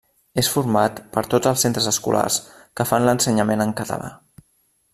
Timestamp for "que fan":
2.81-3.07